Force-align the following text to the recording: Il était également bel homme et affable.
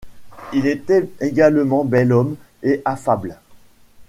Il 0.51 0.65
était 0.65 1.07
également 1.19 1.83
bel 1.85 2.11
homme 2.11 2.35
et 2.63 2.81
affable. 2.85 3.37